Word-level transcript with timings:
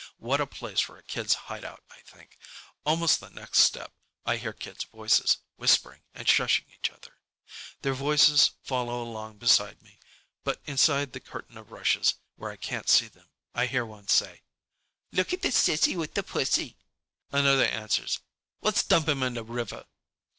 What 0.17 0.41
a 0.41 0.47
place 0.47 0.79
for 0.79 0.97
a 0.97 1.03
kids' 1.03 1.35
hideout, 1.45 1.83
I 1.91 1.99
think. 2.01 2.39
Almost 2.87 3.19
the 3.19 3.29
next 3.29 3.59
step, 3.59 3.93
I 4.25 4.37
hear 4.37 4.51
kids' 4.51 4.85
voices, 4.85 5.37
whispering 5.57 6.01
and 6.15 6.27
shushing 6.27 6.65
each 6.73 6.89
other. 6.89 7.19
Their 7.83 7.93
voices 7.93 8.49
follow 8.63 9.03
along 9.03 9.37
beside 9.37 9.83
me, 9.83 9.99
but 10.43 10.59
inside 10.65 11.13
the 11.13 11.19
curtain 11.19 11.55
of 11.55 11.69
rushes, 11.71 12.15
where 12.35 12.49
I 12.49 12.55
can't 12.55 12.89
see 12.89 13.09
them. 13.09 13.29
I 13.53 13.67
hear 13.67 13.85
one 13.85 14.07
say, 14.07 14.41
"Lookit 15.11 15.43
the 15.43 15.49
sissy 15.51 15.95
with 15.95 16.15
the 16.15 16.23
pussy!" 16.23 16.77
Another 17.31 17.65
answers, 17.67 18.21
"Let's 18.61 18.81
dump 18.81 19.07
'em 19.07 19.21
in 19.21 19.35
the 19.35 19.43
river!" 19.43 19.85